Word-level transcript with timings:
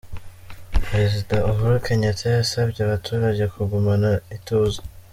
Perezida 0.87 1.35
Uhuru 1.49 1.73
Kenyatta 1.85 2.27
yasabye 2.37 2.79
abaturage 2.83 3.43
kugumana 3.53 4.09
ituze. 4.37 4.79